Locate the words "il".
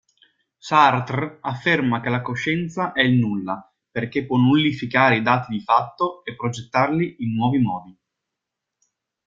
3.01-3.19